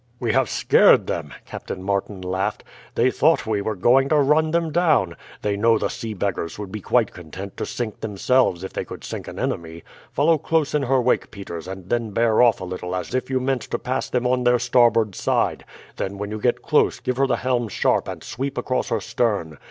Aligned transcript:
"We 0.19 0.33
have 0.33 0.49
scared 0.49 1.05
them," 1.05 1.31
Captain 1.45 1.83
Martin 1.83 2.21
laughed. 2.21 2.63
"They 2.95 3.11
thought 3.11 3.45
we 3.45 3.61
were 3.61 3.75
going 3.75 4.09
to 4.09 4.15
run 4.17 4.49
them 4.49 4.71
down. 4.71 5.15
They 5.43 5.55
know 5.55 5.77
the 5.77 5.89
sea 5.91 6.15
beggars 6.15 6.57
would 6.57 6.71
be 6.71 6.81
quite 6.81 7.13
content 7.13 7.55
to 7.57 7.67
sink 7.67 7.99
themselves 7.99 8.63
if 8.63 8.73
they 8.73 8.83
could 8.83 9.03
sink 9.03 9.27
an 9.27 9.37
enemy. 9.37 9.83
Follow 10.11 10.39
close 10.39 10.73
in 10.73 10.81
her 10.81 10.99
wake, 10.99 11.29
Peters, 11.29 11.67
and 11.67 11.87
then 11.87 12.09
bear 12.13 12.41
off 12.41 12.59
a 12.59 12.65
little 12.65 12.95
as 12.95 13.13
if 13.13 13.29
you 13.29 13.39
meant 13.39 13.61
to 13.61 13.77
pass 13.77 14.09
them 14.09 14.25
on 14.25 14.43
their 14.43 14.57
starboard 14.57 15.13
side; 15.13 15.65
then 15.97 16.17
when 16.17 16.31
you 16.31 16.39
get 16.39 16.63
close 16.63 16.99
give 16.99 17.17
her 17.17 17.27
the 17.27 17.35
helm 17.37 17.67
sharp 17.67 18.07
and 18.07 18.23
sweep 18.23 18.57
across 18.57 18.89
her 18.89 19.01
stern. 19.01 19.59